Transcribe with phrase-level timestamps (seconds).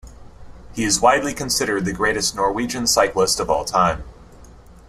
[0.73, 4.03] He is widely considered the greatest Norwegian cyclist of all time.